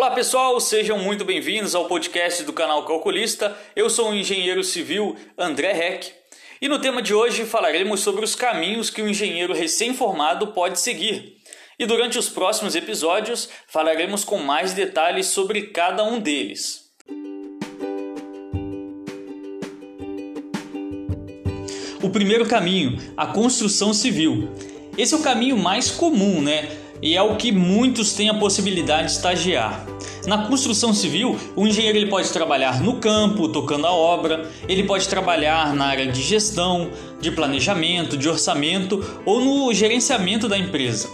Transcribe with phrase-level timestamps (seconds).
[0.00, 3.54] Olá pessoal, sejam muito bem-vindos ao podcast do canal Calculista.
[3.76, 6.10] Eu sou o engenheiro civil André Heck
[6.58, 11.36] e no tema de hoje falaremos sobre os caminhos que o engenheiro recém-formado pode seguir.
[11.78, 16.90] E durante os próximos episódios falaremos com mais detalhes sobre cada um deles.
[22.02, 24.48] O primeiro caminho, a construção civil.
[24.96, 26.70] Esse é o caminho mais comum, né?
[27.02, 29.86] E é o que muitos têm a possibilidade de estagiar.
[30.26, 35.08] Na construção civil, o engenheiro ele pode trabalhar no campo, tocando a obra, ele pode
[35.08, 36.90] trabalhar na área de gestão,
[37.20, 41.08] de planejamento, de orçamento ou no gerenciamento da empresa.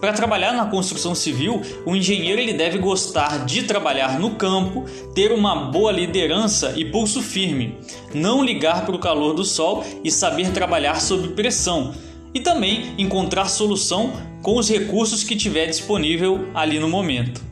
[0.00, 5.30] Para trabalhar na construção civil, o engenheiro ele deve gostar de trabalhar no campo, ter
[5.30, 7.76] uma boa liderança e pulso firme,
[8.14, 11.94] não ligar para o calor do sol e saber trabalhar sob pressão,
[12.34, 17.42] e também encontrar solução com os recursos que tiver disponível ali no momento.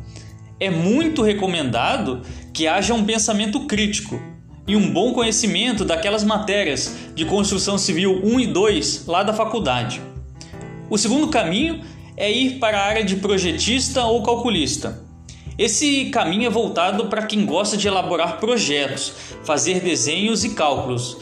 [0.61, 4.21] É muito recomendado que haja um pensamento crítico
[4.67, 10.01] e um bom conhecimento daquelas matérias de construção civil 1 e 2 lá da faculdade.
[10.91, 11.83] O segundo caminho
[12.17, 15.07] é ir para a área de projetista ou calculista.
[15.57, 19.13] Esse caminho é voltado para quem gosta de elaborar projetos,
[19.45, 21.17] fazer desenhos e cálculos.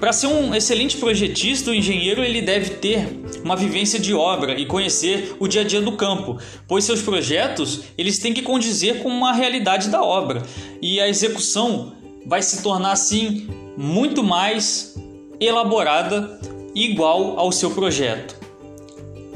[0.00, 3.08] Para ser um excelente projetista, o engenheiro ele deve ter
[3.42, 6.38] uma vivência de obra e conhecer o dia a dia do campo,
[6.68, 10.42] pois seus projetos eles têm que condizer com a realidade da obra
[10.82, 11.94] e a execução
[12.26, 14.94] vai se tornar assim muito mais
[15.40, 16.38] elaborada
[16.74, 18.36] igual ao seu projeto.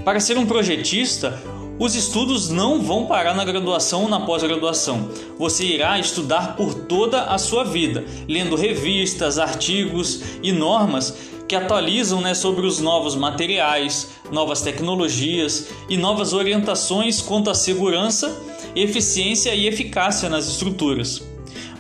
[0.05, 1.41] Para ser um projetista,
[1.81, 5.09] os estudos não vão parar na graduação ou na pós-graduação.
[5.39, 11.17] Você irá estudar por toda a sua vida, lendo revistas, artigos e normas
[11.49, 18.31] que atualizam né, sobre os novos materiais, novas tecnologias e novas orientações quanto à segurança,
[18.77, 21.23] eficiência e eficácia nas estruturas.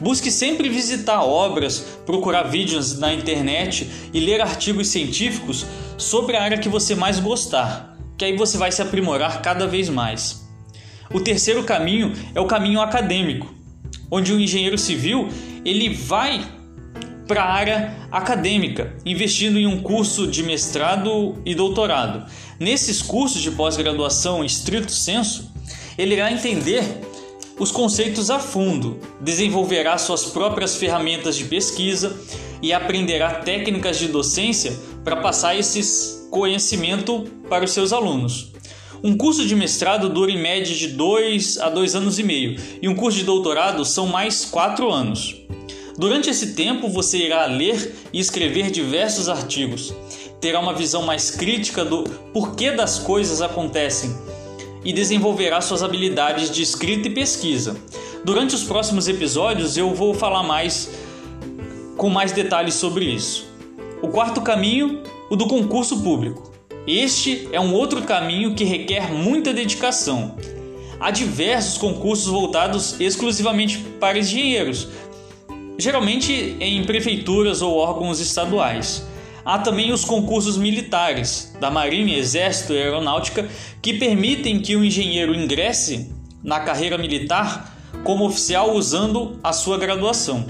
[0.00, 5.66] Busque sempre visitar obras, procurar vídeos na internet e ler artigos científicos
[5.98, 9.88] sobre a área que você mais gostar que aí você vai se aprimorar cada vez
[9.88, 10.46] mais.
[11.10, 13.50] O terceiro caminho é o caminho acadêmico,
[14.10, 15.30] onde o engenheiro civil
[15.64, 16.46] ele vai
[17.26, 22.30] para a área acadêmica, investindo em um curso de mestrado e doutorado.
[22.58, 25.50] Nesses cursos de pós-graduação estrito senso,
[25.96, 26.84] ele irá entender
[27.58, 32.20] os conceitos a fundo, desenvolverá suas próprias ferramentas de pesquisa
[32.60, 38.52] e aprenderá técnicas de docência para passar esses conhecimento para os seus alunos.
[39.02, 42.88] Um curso de mestrado dura em média de 2 a 2 anos e meio, e
[42.88, 45.36] um curso de doutorado são mais 4 anos.
[45.98, 49.92] Durante esse tempo, você irá ler e escrever diversos artigos,
[50.40, 54.14] terá uma visão mais crítica do porquê das coisas acontecem
[54.84, 57.76] e desenvolverá suas habilidades de escrita e pesquisa.
[58.24, 60.90] Durante os próximos episódios, eu vou falar mais
[61.96, 63.46] com mais detalhes sobre isso.
[64.02, 66.52] O quarto caminho o do concurso público.
[66.86, 70.34] Este é um outro caminho que requer muita dedicação.
[70.98, 74.88] Há diversos concursos voltados exclusivamente para engenheiros,
[75.78, 79.06] geralmente em prefeituras ou órgãos estaduais.
[79.44, 83.48] Há também os concursos militares, da Marinha, Exército e Aeronáutica,
[83.80, 86.10] que permitem que o engenheiro ingresse
[86.42, 90.44] na carreira militar como oficial usando a sua graduação.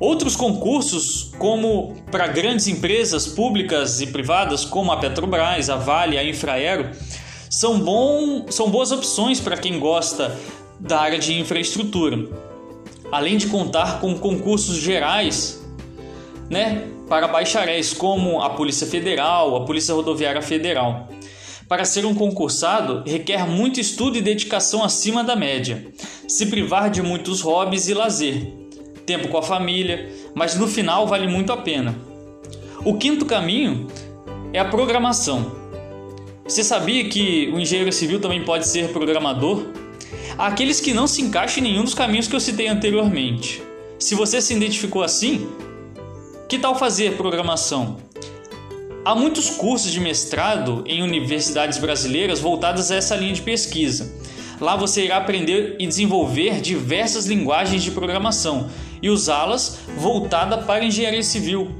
[0.00, 6.24] Outros concursos, como para grandes empresas públicas e privadas, como a Petrobras, a Vale, a
[6.24, 6.90] Infraero,
[7.50, 10.38] são, bom, são boas opções para quem gosta
[10.78, 12.28] da área de infraestrutura.
[13.10, 15.66] Além de contar com concursos gerais
[16.48, 21.08] né, para bacharéis, como a Polícia Federal, a Polícia Rodoviária Federal.
[21.66, 25.88] Para ser um concursado, requer muito estudo e dedicação acima da média,
[26.28, 28.57] se privar de muitos hobbies e lazer
[29.08, 31.96] tempo com a família, mas no final vale muito a pena.
[32.84, 33.86] O quinto caminho
[34.52, 35.50] é a programação.
[36.46, 39.64] Você sabia que o engenheiro civil também pode ser programador?
[40.36, 43.62] Há aqueles que não se encaixam em nenhum dos caminhos que eu citei anteriormente.
[43.98, 45.48] Se você se identificou assim,
[46.46, 47.96] que tal fazer programação?
[49.06, 54.18] Há muitos cursos de mestrado em universidades brasileiras voltados a essa linha de pesquisa.
[54.60, 58.68] Lá você irá aprender e desenvolver diversas linguagens de programação
[59.02, 61.70] e usá-las voltada para engenharia civil,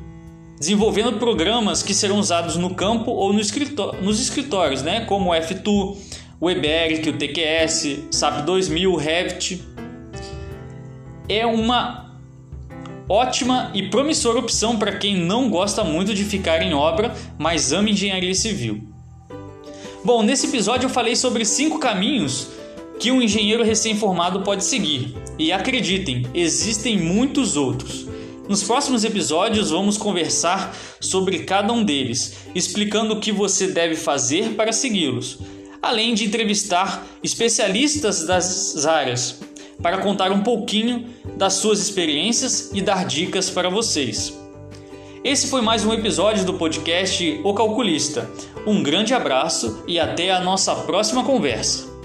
[0.58, 5.34] desenvolvendo programas que serão usados no campo ou no escritório, nos escritórios, né, como o
[5.34, 5.96] F2,
[6.40, 9.62] o EBERIC, o TQS, SAP 2000, Revit.
[11.28, 12.16] É uma
[13.08, 17.90] ótima e promissora opção para quem não gosta muito de ficar em obra, mas ama
[17.90, 18.82] engenharia civil.
[20.04, 22.48] Bom, nesse episódio eu falei sobre cinco caminhos
[22.98, 25.14] que um engenheiro recém-formado pode seguir.
[25.38, 28.06] E acreditem, existem muitos outros.
[28.48, 34.54] Nos próximos episódios vamos conversar sobre cada um deles, explicando o que você deve fazer
[34.54, 35.38] para segui-los,
[35.82, 39.40] além de entrevistar especialistas das áreas
[39.82, 41.06] para contar um pouquinho
[41.36, 44.36] das suas experiências e dar dicas para vocês.
[45.22, 48.28] Esse foi mais um episódio do podcast O Calculista.
[48.66, 51.97] Um grande abraço e até a nossa próxima conversa.